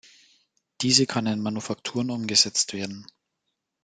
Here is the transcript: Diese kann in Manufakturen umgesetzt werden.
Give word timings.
Diese 0.81 1.05
kann 1.05 1.27
in 1.27 1.43
Manufakturen 1.43 2.09
umgesetzt 2.09 2.73
werden. 2.73 3.05